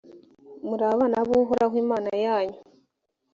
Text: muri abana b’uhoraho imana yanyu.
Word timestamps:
muri 0.67 0.83
abana 0.93 1.17
b’uhoraho 1.27 1.75
imana 1.83 2.11
yanyu. 2.25 2.59